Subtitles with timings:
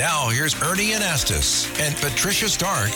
[0.00, 2.88] Now, here's Ernie Anastos and Patricia Stark.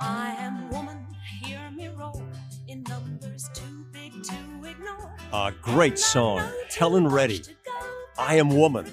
[0.00, 1.06] I am woman,
[1.44, 2.24] hear me roll
[2.66, 4.34] in numbers too big to
[4.68, 5.14] ignore.
[5.32, 6.42] A great song.
[6.76, 7.42] Helen Reddy.
[8.18, 8.92] I am woman.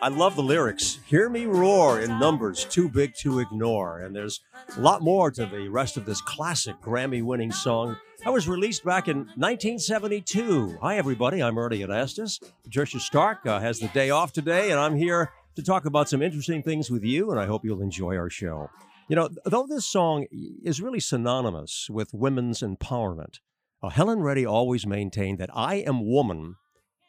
[0.00, 1.00] I love the lyrics.
[1.04, 4.00] Hear me roar in numbers too big to ignore.
[4.00, 4.40] And there's
[4.76, 7.96] a lot more to the rest of this classic Grammy winning song.
[8.24, 10.78] That was released back in 1972.
[10.82, 11.42] Hi, everybody.
[11.42, 12.42] I'm Ernie Anastos.
[12.62, 16.20] Patricia Stark uh, has the day off today, and I'm here to talk about some
[16.20, 18.68] interesting things with you, and I hope you'll enjoy our show.
[19.08, 23.38] You know, though this song is really synonymous with women's empowerment,
[23.82, 26.56] uh, Helen Reddy always maintained that I am woman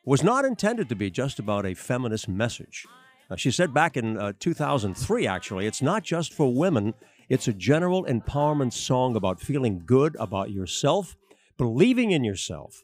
[0.05, 2.85] was not intended to be just about a feminist message.
[3.29, 6.93] Uh, she said back in uh, 2003, actually, it's not just for women,
[7.29, 11.15] it's a general empowerment song about feeling good about yourself,
[11.57, 12.83] believing in yourself.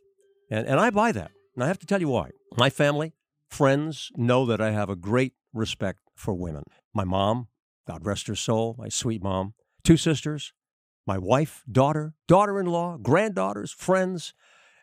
[0.50, 1.32] And, and I buy that.
[1.56, 2.32] And I have to tell you why.
[2.58, 3.14] My family,
[3.50, 6.64] friends know that I have a great respect for women.
[6.94, 7.48] My mom,
[7.88, 10.54] God rest her soul, my sweet mom, two sisters,
[11.06, 14.34] my wife, daughter, daughter in law, granddaughters, friends,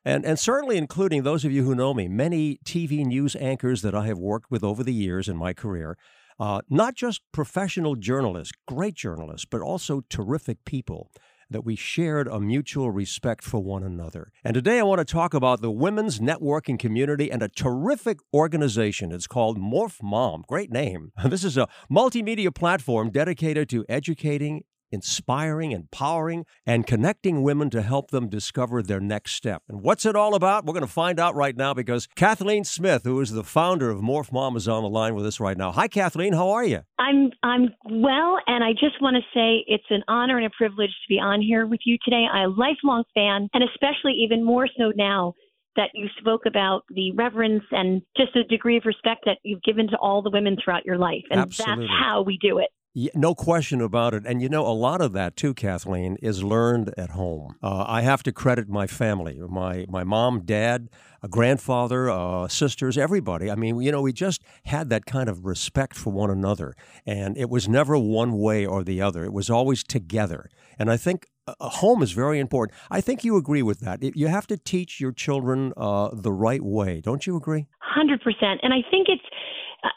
[0.04, 3.94] and, and certainly including those of you who know me, many TV news anchors that
[3.94, 5.98] I have worked with over the years in my career,
[6.40, 11.10] uh, not just professional journalists, great journalists, but also terrific people
[11.50, 14.32] that we shared a mutual respect for one another.
[14.44, 19.12] And today I want to talk about the women's networking community and a terrific organization.
[19.12, 20.44] It's called Morph Mom.
[20.48, 21.12] Great name.
[21.30, 28.10] This is a multimedia platform dedicated to educating inspiring, empowering, and connecting women to help
[28.10, 29.62] them discover their next step.
[29.68, 30.64] And what's it all about?
[30.64, 34.00] We're going to find out right now because Kathleen Smith, who is the founder of
[34.00, 35.72] Morph Mom, is on the line with us right now.
[35.72, 36.32] Hi, Kathleen.
[36.32, 36.80] How are you?
[36.98, 40.90] I'm I'm well, and I just want to say it's an honor and a privilege
[40.90, 42.26] to be on here with you today.
[42.30, 45.34] I'm a lifelong fan, and especially even more so now
[45.76, 49.88] that you spoke about the reverence and just the degree of respect that you've given
[49.88, 51.22] to all the women throughout your life.
[51.30, 51.86] And Absolutely.
[51.86, 52.68] that's how we do it.
[52.92, 54.24] Yeah, no question about it.
[54.26, 57.54] And you know, a lot of that too, Kathleen, is learned at home.
[57.62, 60.88] Uh, I have to credit my family, my my mom, dad,
[61.22, 63.48] a grandfather, uh, sisters, everybody.
[63.48, 66.74] I mean, you know, we just had that kind of respect for one another,
[67.06, 69.24] and it was never one way or the other.
[69.24, 70.50] It was always together.
[70.76, 72.76] And I think a home is very important.
[72.90, 74.02] I think you agree with that.
[74.02, 77.00] You have to teach your children uh, the right way.
[77.00, 77.66] Don't you agree?
[77.78, 78.60] Hundred percent.
[78.62, 79.22] And I think it's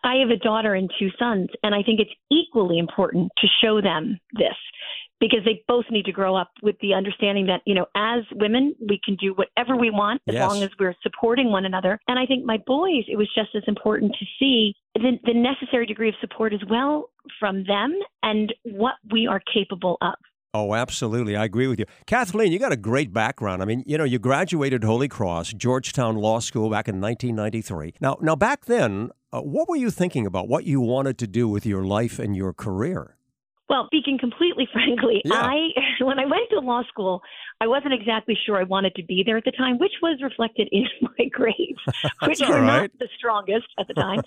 [0.04, 3.82] I have a daughter and two sons, and I think it's equally important to show
[3.82, 4.56] them this
[5.20, 8.76] because they both need to grow up with the understanding that, you know, as women,
[8.82, 10.50] we can do whatever we want as Yes.
[10.50, 11.98] long as we're supporting one another.
[12.10, 15.86] And I think my boys, it was just as important to see the, the necessary
[15.86, 20.16] degree of support as well from them and what we are capable of.
[20.56, 21.36] Oh, absolutely.
[21.36, 21.86] I agree with you.
[22.06, 23.62] Kathleen, you got a great background.
[23.64, 27.96] I mean, you know, you graduated Holy Cross, Georgetown Law School back in 1993.
[28.02, 31.48] Now, now back then, uh, what were you thinking about what you wanted to do
[31.50, 33.18] with your life and your career?
[33.70, 35.36] Well, speaking completely frankly, Yeah.
[35.36, 35.58] I
[36.04, 37.22] when I went to law school,
[37.60, 40.68] I wasn't exactly sure I wanted to be there at the time, which was reflected
[40.72, 41.80] in my grades,
[42.28, 42.82] which were right.
[42.84, 44.22] not the strongest at the time,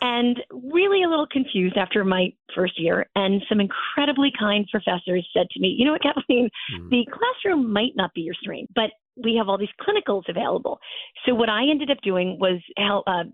[0.00, 3.06] and really a little confused after my first year.
[3.14, 6.88] And some incredibly kind professors said to me, "You know what, Kathleen, Hmm.
[6.88, 8.90] the classroom might not be your strength, but
[9.22, 10.80] we have all these clinicals available."
[11.26, 13.24] So what I ended up doing was help, uh,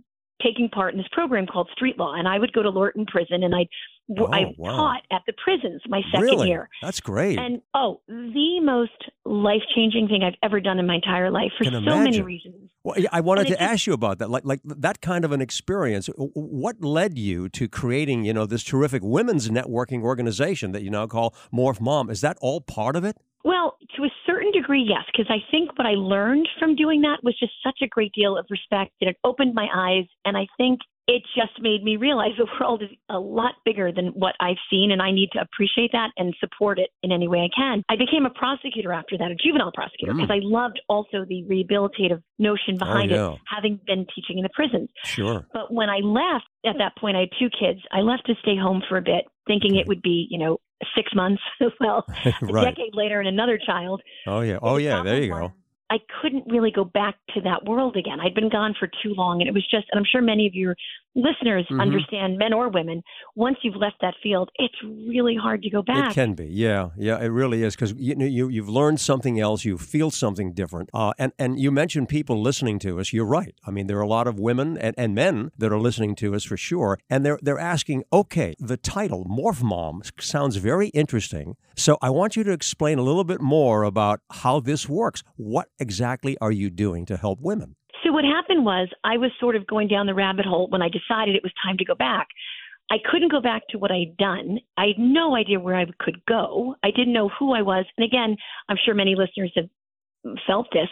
[0.42, 3.42] taking part in this program called Street Law, and I would go to Lorton Prison,
[3.42, 3.66] and I
[4.08, 4.76] Oh, I wow.
[4.76, 6.48] taught at the prisons my second really?
[6.48, 6.68] year.
[6.80, 7.40] That's great.
[7.40, 8.92] And oh, the most
[9.24, 12.70] life changing thing I've ever done in my entire life for Can so many reasons.
[12.84, 15.40] Well, I wanted And to ask you about that, like like that kind of an
[15.40, 16.08] experience.
[16.16, 21.08] What led you to creating, you know, this terrific women's networking organization that you now
[21.08, 22.08] call Morph Mom?
[22.08, 23.16] Is that all part of it?
[23.44, 24.08] Well, to a
[24.56, 27.88] degree, yes, because I think what I learned from doing that was just such a
[27.88, 30.06] great deal of respect and it opened my eyes.
[30.24, 34.06] And I think it just made me realize the world is a lot bigger than
[34.08, 37.40] what I've seen, and I need to appreciate that and support it in any way
[37.40, 37.82] I can.
[37.88, 40.20] I became a prosecutor after that, a juvenile prosecutor, mm.
[40.20, 43.32] because I loved also the rehabilitative notion oh, behind yeah.
[43.32, 44.88] it, having been teaching in the prisons.
[45.04, 45.46] Sure.
[45.52, 47.80] But when I left at that point, I had two kids.
[47.92, 50.58] I left to stay home for a bit, thinking it would be, you know,
[50.94, 51.42] six months.
[51.80, 52.30] well, a
[52.64, 54.02] decade later, and another child.
[54.26, 54.58] Oh yeah.
[54.62, 55.02] Oh yeah.
[55.02, 55.52] There you go.
[55.88, 58.18] I couldn't really go back to that world again.
[58.20, 59.86] I'd been gone for too long, and it was just.
[59.92, 60.76] And I'm sure many of your
[61.16, 61.80] listeners Mhm.
[61.80, 63.02] understand, men or women.
[63.34, 64.74] Once you've left that field, it's
[65.08, 66.10] really hard to go back.
[66.10, 69.64] It can be, yeah, yeah, it really is because you you you've learned something else,
[69.64, 73.12] you feel something different, uh, and and you mentioned people listening to us.
[73.12, 73.54] You're right.
[73.66, 76.34] I mean, there are a lot of women and, and men that are listening to
[76.34, 81.56] us for sure, and they're they're asking, okay, the title Morph Mom sounds very interesting.
[81.74, 85.22] So I want you to explain a little bit more about how this works.
[85.36, 87.76] What exactly are you doing to help women?
[88.06, 90.88] So what happened was I was sort of going down the rabbit hole when I
[90.88, 92.28] decided it was time to go back.
[92.88, 94.60] I couldn't go back to what I'd done.
[94.76, 96.76] I had no idea where I could go.
[96.84, 97.84] I didn't know who I was.
[97.98, 98.36] And again,
[98.68, 99.68] I'm sure many listeners have
[100.46, 100.88] felt this.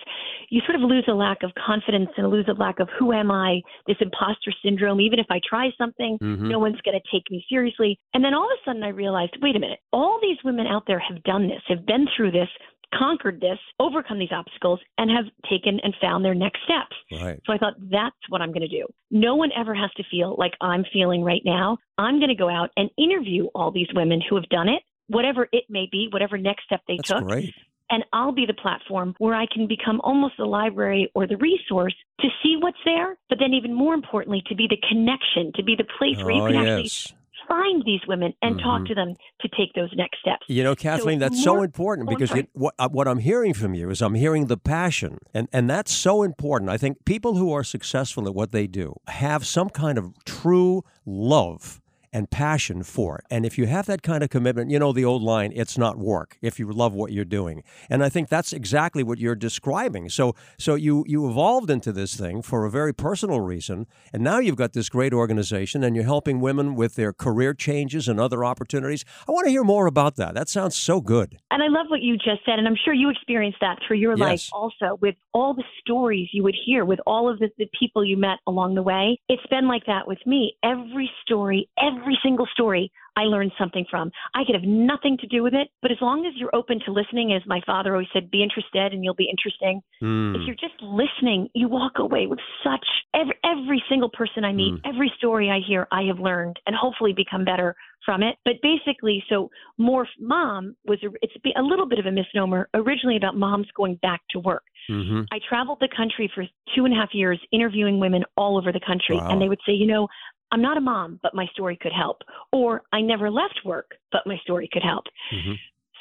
[0.48, 3.30] You sort of lose a lack of confidence and lose a lack of who am
[3.30, 5.00] I, this imposter syndrome.
[5.00, 6.48] Even if I try something, Mhm.
[6.48, 7.98] no one's going to take me seriously.
[8.12, 10.86] And then all of a sudden I realized, wait a minute, all these women out
[10.86, 12.48] there have done this, have been through this,
[12.92, 16.96] conquered this, overcome these obstacles, and have taken and found their next steps.
[17.22, 17.40] Right.
[17.46, 18.86] So I thought that's what I'm going to do.
[19.10, 21.78] No one ever has to feel like I'm feeling right now.
[21.98, 25.48] I'm going to go out and interview all these women who have done it, whatever
[25.52, 27.24] it may be, whatever next step they That's took.
[27.24, 27.54] great.
[27.90, 31.94] And I'll be the platform where I can become almost the library or the resource
[32.20, 35.76] to see what's there, but then even more importantly, to be the connection, to be
[35.76, 37.12] the place where you Oh can actually yes.
[37.56, 38.88] Find these women and talk Mhm.
[38.88, 39.10] to them
[39.42, 40.44] to take those next steps.
[40.48, 42.42] You know, Kathleen, that's so important Oh, because sorry.
[42.42, 45.68] it, what uh, what I'm hearing from you is I'm hearing the passion, and and
[45.68, 46.70] that's so important.
[46.70, 50.82] I think people who are successful at what they do have some kind of true
[51.06, 51.80] love
[52.14, 53.24] and passion for it.
[53.28, 55.98] And if you have that kind of commitment, you know the old line, it's not
[55.98, 57.64] work if you love what you're doing.
[57.90, 60.08] And I think that's exactly what you're describing.
[60.08, 64.38] So so you you evolved into this thing for a very personal reason, and now
[64.38, 68.44] you've got this great organization and you're helping women with their career changes and other
[68.44, 69.04] opportunities.
[69.28, 70.34] I want to hear more about that.
[70.34, 71.36] That sounds so good.
[71.50, 74.16] And I love what you just said, and I'm sure you experienced that through your
[74.16, 78.04] life also with all the stories you would hear, with all of the, the people
[78.04, 79.18] you met along the way.
[79.28, 80.54] It's been like that with me.
[80.62, 84.10] Every story, every single story, I learned something from.
[84.34, 86.92] I could have nothing to do with it, but as long as you're open to
[86.92, 89.80] listening, as my father always said, be interested and you'll be interesting.
[90.00, 90.34] Hmm.
[90.34, 92.84] If you're just listening, you walk away with such
[93.14, 97.12] every every single person I meet, every story I hear, I have learned and hopefully
[97.12, 98.36] become better from it.
[98.44, 99.50] But basically, so
[99.80, 102.68] Morph Mom was a, it's a little bit of a misnomer.
[102.74, 104.64] Originally about moms going back to work.
[104.88, 108.72] hmm I traveled the country for two and a half years interviewing women all over
[108.72, 109.28] the country, Wow.
[109.30, 110.08] and they would say, you know.
[110.52, 112.18] I'm not a mom, but my story could help.
[112.52, 115.04] Or I never left work, but my story could help.
[115.30, 115.52] hmm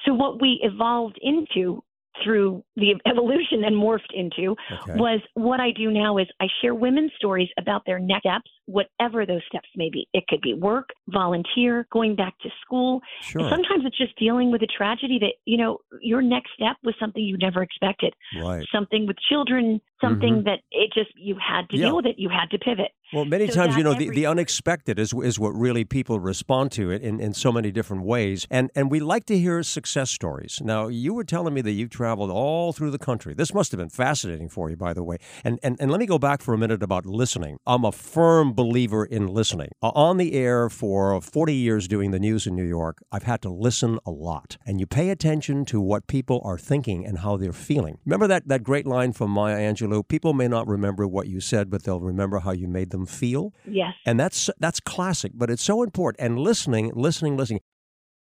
[0.06, 1.84] So what we evolved into
[2.24, 5.00] through the evolution and morphed into Okay.
[5.00, 9.26] was what I do now is I share women's stories about their next steps, whatever
[9.26, 10.08] those steps may be.
[10.14, 13.02] It could be work, volunteer, going back to school.
[13.22, 13.42] Sure.
[13.42, 16.96] And sometimes it's just dealing with a tragedy that, you know, your next step was
[17.00, 18.14] something you never expected.
[18.42, 18.66] Right.
[18.74, 20.46] Something with children, something mm-hmm.
[20.46, 21.88] that it just you had to Yeah.
[21.88, 22.16] deal with it.
[22.18, 22.92] You had to pivot.
[23.12, 26.72] Well, many So times, you know, the, the unexpected is is what really people respond
[26.74, 28.48] to it in, in so many different ways.
[28.50, 30.60] And and we like to hear success stories.
[30.64, 33.36] Now, you were telling me that you've traveled all through the country.
[33.36, 35.18] This must have been fascinating for you, by the way.
[35.44, 37.60] And and, and let me go back for a minute about listening.
[37.68, 39.70] I'm a firm believer in listening.
[39.82, 43.42] Uh, On the air for 40 years doing the news in New York, I've had
[43.44, 44.58] to listen a lot.
[44.66, 48.00] And you pay attention to what people are thinking and how they're feeling.
[48.06, 50.08] Remember that, that great line from Maya Angelou?
[50.08, 53.54] People may not remember what you said, but they'll remember how you made them feel.
[53.66, 53.94] Yes.
[54.06, 56.24] And that's that's classic, but it's so important.
[56.26, 57.62] And listening, listening, listening.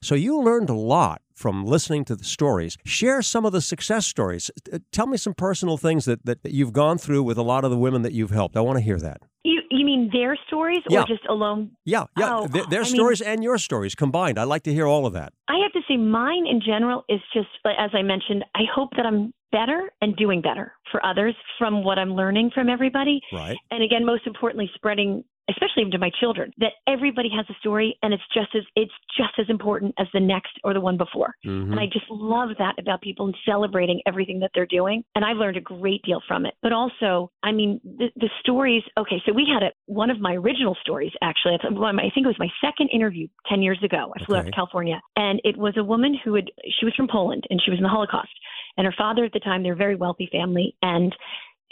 [0.00, 2.76] So you learned a lot from listening to the stories.
[2.84, 4.50] Share some of the success stories.
[4.72, 7.64] Uh, Tell me some personal things that, that, that you've gone through with a lot
[7.64, 8.56] of the women that you've helped.
[8.56, 9.18] I want to hear that.
[9.44, 11.04] You you mean their stories or Yeah.
[11.08, 11.72] just alone?
[11.84, 12.36] Yeah, yeah.
[12.38, 14.38] Oh, their their I mean- stories and your stories combined.
[14.38, 15.32] I'd like to hear all of that.
[15.48, 19.04] I have to say, mine in general is just, as I mentioned, I hope that
[19.06, 23.20] I'm better and doing better for others from what I'm learning from everybody.
[23.32, 23.56] Right.
[23.70, 27.98] And again, most importantly, spreading, especially even to my children, that everybody has a story
[28.02, 31.34] and it's just as it's just as important as the next or the one before.
[31.44, 31.72] Mhm.
[31.72, 35.04] And I just love that about people and celebrating everything that they're doing.
[35.14, 36.54] And I've learned a great deal from it.
[36.62, 38.82] But also, I mean, the, the stories.
[38.98, 41.58] Okay, so we had a, one of my original stories actually.
[41.70, 44.12] One I think it was my second interview ten years ago.
[44.16, 46.50] I flew out to California, and it was a woman who had.
[46.78, 48.32] She was from Poland, and she was in the Holocaust.
[48.76, 51.14] And her father at the time, they're a very wealthy family, and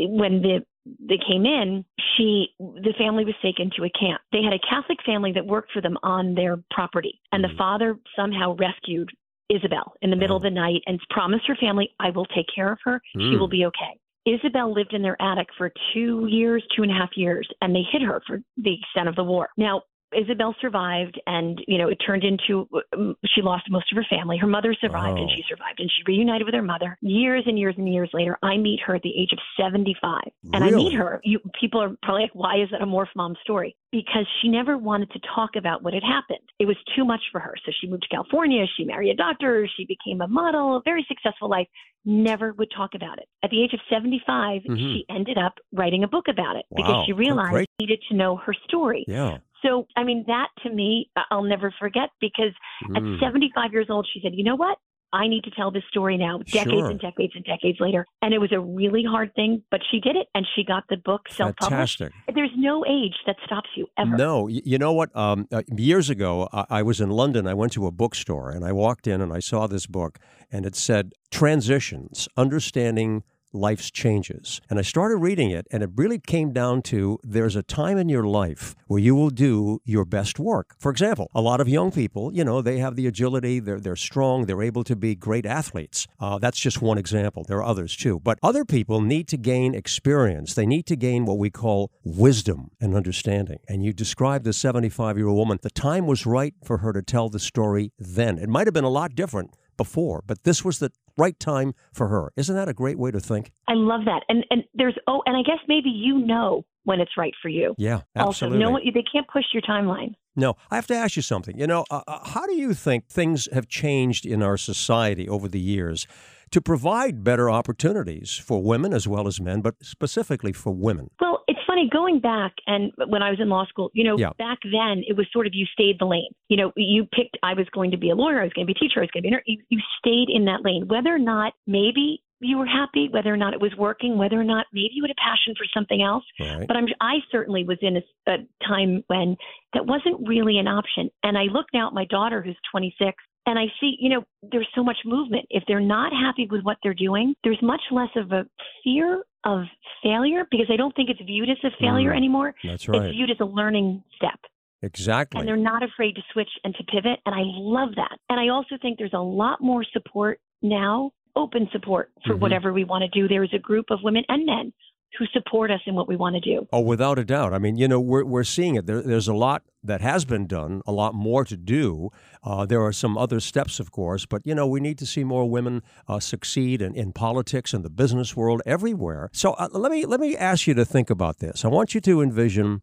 [0.09, 0.65] when the
[0.99, 1.85] they came in,
[2.17, 4.21] she the family was taken to a camp.
[4.33, 7.99] They had a Catholic family that worked for them on their property, and the father
[8.17, 9.11] somehow rescued
[9.49, 12.73] Isabel in the middle of the night and promised her family, "I will take care
[12.73, 13.03] of her.
[13.13, 13.39] She Mm.
[13.41, 17.17] will be okay." Isabel lived in their attic for two years, two and a half
[17.17, 19.49] years, and they hid her for the extent of the war.
[19.57, 19.83] Now,
[20.17, 24.37] Isabel survived, and you know it turned into um, she lost most of her family.
[24.39, 25.35] Her mother survived, and Oh.
[25.35, 26.97] she survived, and she reunited with her mother.
[27.01, 30.65] Years and years and years later, I meet her at the age of seventy-five, and
[30.65, 31.21] I meet her.
[31.25, 34.79] You, people are probably like, "Why is that a morph mom story?" Because she never
[34.79, 36.47] wanted to talk about what had happened.
[36.59, 38.65] It was too much for her, so she moved to California.
[38.77, 39.69] She married a doctor.
[39.77, 40.77] She became a model.
[40.77, 41.67] A very successful life.
[42.05, 43.27] Never would talk about it.
[43.43, 44.79] At the age of 75, Mhm.
[44.79, 46.77] she ended up writing a book about it Wow.
[46.77, 49.05] because she Oh, realized she needed to know her story.
[49.07, 49.39] Yeah.
[49.63, 52.53] So, I mean, that to me, I'll never forget because
[52.89, 52.97] Mm.
[53.17, 54.79] at 75 years old, she said, you know what?
[55.13, 56.89] I need to tell this story now, decades Sure.
[56.91, 58.07] and decades and decades later.
[58.23, 60.97] And it was a really hard thing, but she did it and she got the
[60.99, 61.99] book self published.
[61.99, 62.35] Fantastic.
[62.35, 64.17] There's no age that stops you ever.
[64.17, 65.15] No, you know what?
[65.17, 67.49] Um, uh, years ago, I, I was in London.
[67.49, 70.21] I went to a bookstore and I walked in and I saw this book
[70.53, 74.61] and it said Transitions Understanding Life's Changes.
[74.69, 78.09] And I started reading it and it really came down to there's a time in
[78.09, 80.75] your life where you will do your best work.
[80.79, 83.97] For example, a lot of young people, you know, they have the agility, they're, they're
[83.97, 86.07] strong, they're able to be great athletes.
[86.19, 87.45] Uh, that's just one example.
[87.45, 88.21] There are others too.
[88.21, 90.55] But other people need to gain experience.
[90.55, 93.59] They need to gain what we call wisdom and understanding.
[93.69, 95.59] And you described the 75 year old woman.
[95.63, 98.39] The time was right for her to tell the story then.
[98.39, 102.09] It might have been a lot different before, but this was the right time for
[102.09, 102.33] her.
[102.37, 103.51] Isn't that a great way to think?
[103.67, 104.25] I love that.
[104.29, 107.75] And and there's oh, and I guess maybe you know when it's right for you.
[107.79, 108.59] Yeah, Also, absolutely.
[108.59, 110.13] no one they can't push your timeline.
[110.37, 111.59] No, I have to ask you something.
[111.59, 115.49] You know, uh, uh, how do you think things have changed in our society over
[115.49, 116.07] the years
[116.51, 121.09] to provide better opportunities for women as well as men, but specifically for women?
[121.21, 124.31] Well, it's funny going back and when I was in law school, you know, Yeah.
[124.39, 126.33] back then it was sort of you stayed the lane.
[126.49, 128.73] You know, you picked I was going to be a lawyer, I was going to
[128.73, 130.89] be a teacher, I was going to be an, you, you stayed in that lane.
[130.89, 134.45] Whether or not maybe you were happy, whether or not it was working, whether or
[134.45, 136.25] not maybe you had a passion for something else.
[136.41, 136.67] Right.
[136.67, 138.37] But I'm I certainly was in a, a
[138.67, 139.37] time when
[139.75, 141.11] that wasn't really an option.
[141.23, 143.13] And I look now at my daughter who's 26
[143.47, 145.47] and I see, you know, there's so much movement.
[145.51, 148.47] If they're not happy with what they're doing, there's much less of a
[148.85, 149.65] fear of
[150.03, 152.55] failure because I don't think it's viewed as a failure Mm, anymore.
[152.63, 153.03] That's right.
[153.03, 154.39] It's viewed as a learning step.
[154.83, 155.41] Exactly.
[155.41, 157.21] And they're not afraid to switch and to pivot.
[157.27, 158.19] And I love that.
[158.29, 162.41] And I also think there's a lot more support now, open support for Mhm.
[162.41, 163.29] whatever we want to do.
[163.29, 164.73] There is a group of women and men
[165.19, 166.67] who support us in what we want to do.
[166.73, 167.53] Oh, without a doubt.
[167.53, 168.87] I mean, you know, we're, we're seeing it.
[168.87, 172.11] There, there's a lot that has been done, a lot more to do.
[172.45, 175.25] Uh, there are some other steps, of course, but, you know, we need to see
[175.25, 179.31] more women uh, succeed in, in politics and the business world everywhere.
[179.33, 181.65] So uh, let, me, let me ask you to think about this.
[181.65, 182.83] I want you to envision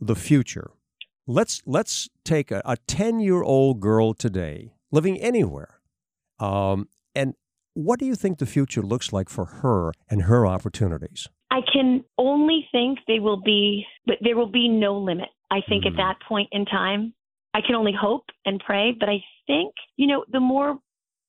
[0.00, 0.70] the future.
[1.26, 5.80] Let's, let's take a 10 year old girl today living anywhere.
[6.38, 7.34] Um, and
[7.74, 11.28] what do you think the future looks like for her and her opportunities?
[11.50, 15.28] I can only think they will be, but there will be no limit.
[15.50, 15.88] I think Mm.
[15.92, 17.14] at that point in time,
[17.54, 18.92] I can only hope and pray.
[18.92, 20.78] But I think, you know, the more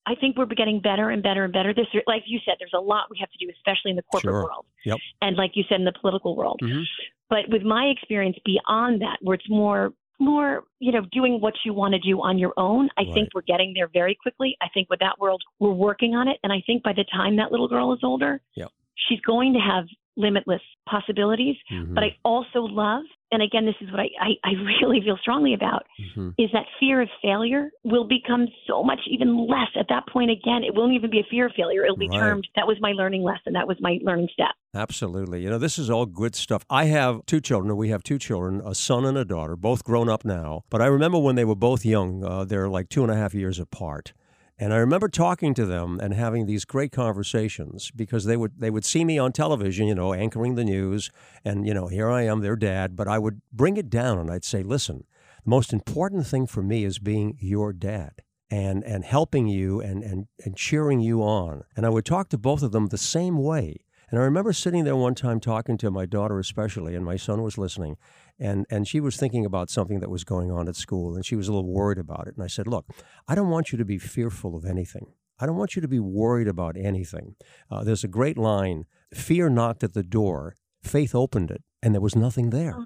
[0.06, 1.72] I think we're getting better and better and better.
[1.72, 4.32] This, like you said, there's a lot we have to do, especially in the corporate
[4.34, 4.44] Sure.
[4.44, 4.98] world, Yep.
[5.22, 6.60] and like you said, in the political world.
[6.64, 6.84] Mhm.
[7.30, 11.74] But with my experience beyond that, where it's more more, you know, doing what you
[11.74, 12.90] want to do on your own.
[12.98, 13.14] I Right.
[13.14, 14.58] think we're getting there very quickly.
[14.60, 16.38] I think with that world, we're working on it.
[16.44, 18.70] And I think by the time that little girl is older, Yep.
[18.96, 19.88] she's going to have
[20.20, 21.56] limitless possibilities.
[21.72, 21.96] Mhm.
[21.96, 25.54] But I also love, and again, this is what I, I, I really feel strongly
[25.54, 25.86] about,
[26.16, 26.34] Mhm.
[26.38, 30.30] is that fear of failure will become so much even less at that point.
[30.30, 31.84] Again, it won't even be a fear of failure.
[31.86, 32.20] It'll be Right.
[32.20, 33.54] termed, that was my learning lesson.
[33.54, 34.52] That was my learning step.
[34.76, 35.42] Absolutely.
[35.42, 36.64] You know, this is all good stuff.
[36.70, 37.76] I have two children.
[37.78, 40.62] We have two children, a son and a daughter, both grown up now.
[40.70, 43.34] But I remember when they were both young, uh, they're like two and a half
[43.34, 44.14] years apart.
[44.62, 48.70] And I remember talking to them and having these great conversations because they would they
[48.70, 51.10] would see me on television, you know, anchoring the news,
[51.46, 52.98] and you know, here I am, their dad.
[52.98, 55.06] But I would bring it down and I'd say, listen,
[55.46, 60.04] the most important thing for me is being your dad and and helping you and
[60.04, 61.64] and and cheering you on.
[61.78, 63.86] And I would talk to both of them the same way.
[64.12, 67.44] And I remember sitting there one time talking to my daughter especially, and my son
[67.44, 67.96] was listening,
[68.40, 71.36] and and she was thinking about something that was going on at school, and she
[71.36, 72.36] was a little worried about it.
[72.36, 72.86] And I said, "Look,
[73.28, 75.08] I don't want you to be fearful of anything.
[75.40, 77.36] I don't want you to be worried about anything.
[77.70, 82.02] Uh, there's a great line: Fear knocked at the door, faith opened it, and there
[82.02, 82.78] was nothing there."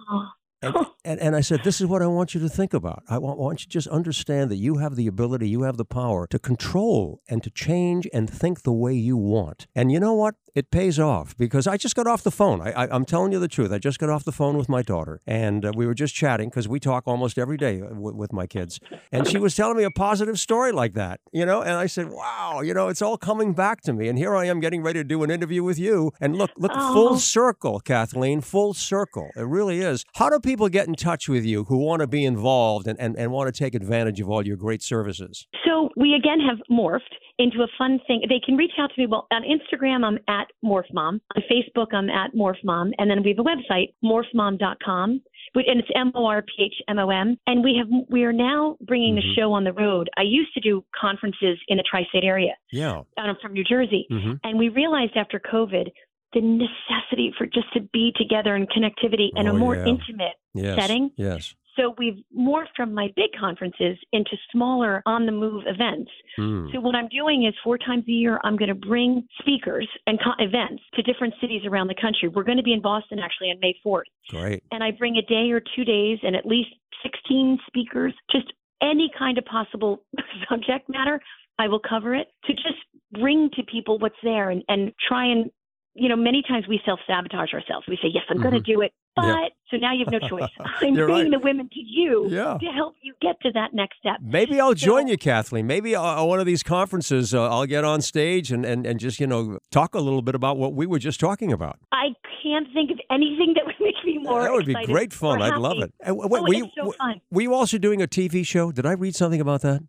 [0.64, 3.04] And, and, and I said, This is what I want you to think about.
[3.10, 5.86] I want, want you to just understand that you have the ability, you have the
[5.86, 9.68] power to control and to change and think the way you want.
[9.76, 10.36] And you know what?
[10.56, 12.62] It pays off because I just got off the phone.
[12.62, 13.72] I, I, I'm telling you the truth.
[13.72, 16.50] I just got off the phone with my daughter and uh, we were just chatting
[16.50, 18.80] because we talk almost every day with, with my kids.
[19.12, 21.62] And she was telling me a positive story like that, you know?
[21.64, 24.08] And I said, Wow, you know, it's all coming back to me.
[24.08, 26.12] And here I am getting ready to do an interview with you.
[26.22, 27.18] And look, look, full Oh.
[27.18, 29.32] circle, Kathleen, full circle.
[29.36, 30.06] It really is.
[30.18, 33.16] How do people get in touch with you who want to be involved and, and,
[33.18, 35.48] and want to take advantage of all your great services?
[35.66, 37.02] So we again have morphed
[37.40, 38.22] into a fun thing.
[38.30, 39.08] They can reach out to me.
[39.08, 41.20] Well, on Instagram, I'm at MorphMom.
[41.36, 42.92] On Facebook, I'm at MorphMom.
[42.98, 45.22] And then we have a website, morphmom.com.
[45.56, 47.38] And it's M O R P H M O M.
[47.48, 50.10] And we have we are now bringing the show on the road.
[50.18, 52.54] I used to do conferences in the tri-state area.
[52.72, 53.02] Yeah.
[53.18, 54.40] I'm from New Jersey, Mhm.
[54.44, 55.90] and we realized after COVID
[56.34, 59.86] the necessity for just to be together and connectivity in Oh, a more yeah.
[59.86, 60.76] intimate Yes.
[60.80, 61.12] setting.
[61.16, 61.56] Yes.
[61.76, 66.12] So we've morphed from my big conferences into smaller on the move events.
[66.38, 66.72] Mm.
[66.72, 70.20] So what I'm doing is four times a year, I'm going to bring speakers and
[70.24, 72.28] co- events to different cities around the country.
[72.30, 74.04] We're going to be in Boston actually on May 4th.
[74.30, 74.62] Great.
[74.72, 76.70] And I bring a day or two days and at least
[77.02, 80.04] 16 speakers, just any kind of possible
[80.50, 81.20] subject matter.
[81.58, 85.50] I will cover it to just bring to people what's there and, and try and,
[85.96, 87.86] you know, many times we self sabotage ourselves.
[87.88, 88.92] We say, yes, I'm going to do it.
[89.16, 89.30] But Mm-hmm.
[89.30, 89.48] Yeah.
[89.70, 90.50] so now you have no choice.
[90.82, 91.30] I'm bringing right.
[91.32, 92.58] the women to you Yeah.
[92.60, 94.16] to help you get to that next step.
[94.24, 95.68] Maybe I'll join you, Kathleen.
[95.68, 99.20] Maybe uh, one of these conferences, uh, I'll get on stage and, and, and just,
[99.20, 101.78] you know, talk a little bit about what we were just talking about.
[101.92, 102.08] I
[102.42, 105.44] can't think of anything that would make me more that would be great fun.
[105.44, 105.94] I'd love it.
[106.04, 107.22] Uh, wait, Oh, were, you, so were- fun.
[107.30, 108.72] were you also doing a TV show?
[108.72, 109.84] Did I read something about that?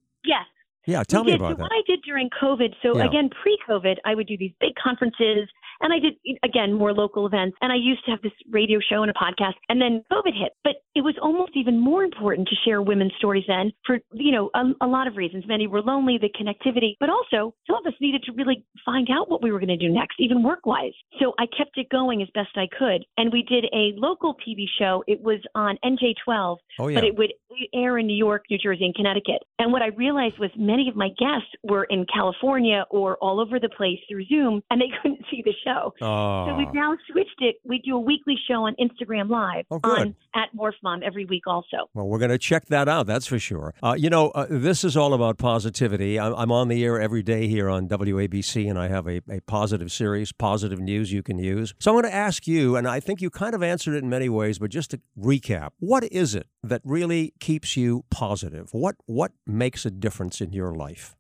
[0.87, 1.41] Yeah, tell we me did.
[1.41, 1.63] about so that.
[1.63, 3.07] What I did during COVID, so Yeah.
[3.07, 5.49] again, pre-COVID, I would do these big conferences,
[5.81, 9.03] and I did again more local events, and I used to have this radio show
[9.03, 10.53] and a podcast, and then COVID hit.
[10.63, 14.51] But it was almost even more important to share women's stories then, for you know
[14.55, 15.45] a, a lot of reasons.
[15.47, 19.31] Many were lonely, the connectivity, but also some of us needed to really find out
[19.31, 20.93] what we were going to do next, even work-wise.
[21.21, 24.67] So I kept it going as best I could, and we did a local TV
[24.79, 25.03] show.
[25.07, 26.97] It was on NJ12 Oh, yeah.
[27.01, 27.33] but it would
[27.73, 29.43] air in New York, New Jersey, and Connecticut.
[29.59, 33.59] And what I realized was many of my guests were in California or all over
[33.59, 35.95] the place through Zoom, and they couldn't see the show.
[36.01, 36.47] Oh.
[36.47, 37.57] So we've now switched it.
[37.65, 41.47] We do a weekly show on Instagram Live Oh, on at Morph Mom every week
[41.47, 41.89] also.
[41.95, 43.07] Well, we're going to check that out.
[43.07, 43.75] That's for sure.
[43.83, 46.19] Uh, you know, uh, this is all about positivity.
[46.19, 49.41] I'm, I'm on the air every day here on WABC, and I have a, a
[49.47, 51.75] positive series, positive news you can use.
[51.79, 54.09] So I'm going to ask you, and I think you kind of answered it in
[54.09, 58.73] many ways, but just to recap, what is it that really keeps you positive?
[58.73, 61.15] What what makes a difference in your life?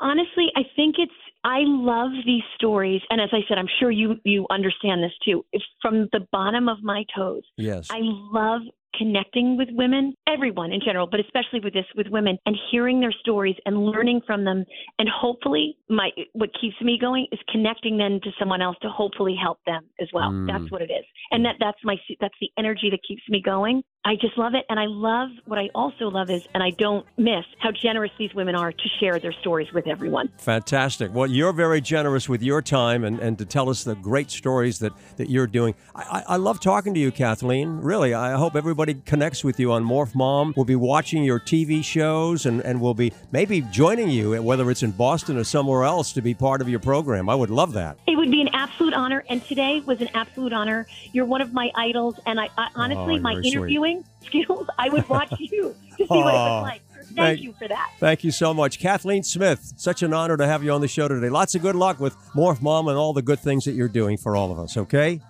[0.00, 1.12] Honestly, I think it's
[1.44, 5.44] I love these stories, and as I said, I'm sure you you understand this too.
[5.52, 7.42] It's from the bottom of my toes.
[7.56, 7.88] Yes.
[7.90, 8.62] I love
[8.98, 13.12] connecting with women, everyone in general, but especially with this with women and hearing their
[13.12, 14.64] stories and learning from them
[14.98, 19.36] and hopefully my what keeps me going is connecting them to someone else to hopefully
[19.40, 20.30] help them as well.
[20.30, 20.46] Mm.
[20.46, 21.04] That's what it is.
[21.30, 23.82] And that that's my that's the energy that keeps me going.
[24.06, 27.06] I just love it and I love what I also love is and I don't
[27.16, 30.28] miss how generous these women are to share their stories with everyone.
[30.38, 31.14] Fantastic.
[31.14, 34.78] Well, you're very generous with your time and, and to tell us the great stories
[34.80, 35.74] that, that you're doing.
[35.94, 37.78] I, I, I love talking to you, Kathleen.
[37.80, 40.52] Really, I hope everybody connects with you on Morph Mom.
[40.54, 44.82] We'll be watching your TV shows and, and we'll be maybe joining you, whether it's
[44.82, 47.30] in Boston or somewhere else, to be part of your program.
[47.30, 47.96] I would love that.
[48.06, 50.86] It would be an absolute honor, and today was an absolute honor.
[51.12, 53.93] You're one of my idols, and I, I honestly, Oh, my very sweet.
[54.02, 54.04] Cooking
[54.44, 56.82] skills, I would watch you to see what it was like.
[56.92, 57.90] Thank, thank- you for that.
[58.00, 58.78] Thank you so much.
[58.78, 61.28] Kathleen Smith, such an honor to have you on the show today.
[61.28, 64.16] Lots of good luck with Morph Mom and all the good things that you're doing
[64.16, 65.20] for all of us, okay?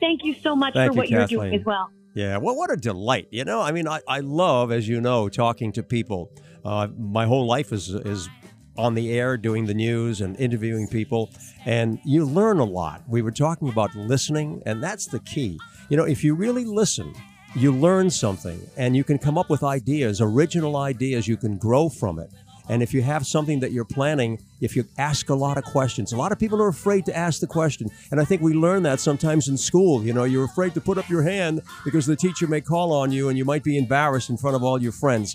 [0.00, 1.90] Thank you so much Thank for you, what you're doing as well.
[2.14, 3.28] Yeah, well, what a delight.
[3.30, 6.32] You know, I mean, I, I love, as you know, talking to people.
[6.64, 8.28] Uh, my whole life is, is
[8.76, 11.30] on the air doing the news and interviewing people,
[11.64, 13.02] and you learn a lot.
[13.06, 15.58] We were talking about listening, and that's the key.
[15.88, 17.14] You know, if you really listen,
[17.54, 21.88] you learn something and you can come up with ideas, original ideas, you can grow
[21.88, 22.30] from it.
[22.68, 26.12] And if you have something that you're planning, if you ask a lot of questions,
[26.12, 27.90] a lot of people are afraid to ask the question.
[28.12, 30.04] And I think we learn that sometimes in school.
[30.04, 33.10] You know, you're afraid to put up your hand because the teacher may call on
[33.10, 35.34] you and you might be embarrassed in front of all your friends.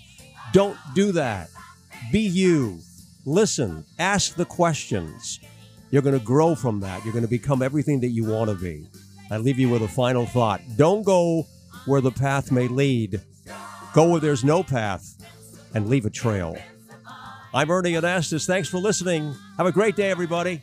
[0.54, 1.50] Don't do that.
[2.10, 2.78] Be you.
[3.26, 5.40] Listen, ask the questions.
[5.90, 7.04] You're going to grow from that.
[7.04, 8.86] You're going to become everything that you want to be.
[9.30, 10.62] I leave you with a final thought.
[10.76, 11.46] Don't go
[11.86, 13.20] where the path may lead,
[13.94, 15.14] go where there's no path
[15.74, 16.56] and leave a trail.
[17.54, 18.46] I'm Ernie Anastos.
[18.46, 19.34] Thanks for listening.
[19.56, 20.62] Have a great day, everybody.